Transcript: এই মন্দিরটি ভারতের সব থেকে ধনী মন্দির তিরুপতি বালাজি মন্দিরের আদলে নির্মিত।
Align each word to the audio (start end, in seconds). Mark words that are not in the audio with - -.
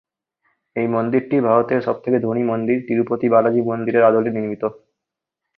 এই 0.75 0.87
মন্দিরটি 0.87 1.37
ভারতের 1.47 1.79
সব 1.81 1.97
থেকে 2.03 2.17
ধনী 2.19 2.43
মন্দির 2.43 2.77
তিরুপতি 2.87 3.27
বালাজি 3.33 3.61
মন্দিরের 3.69 4.07
আদলে 4.09 4.29
নির্মিত। 4.31 4.63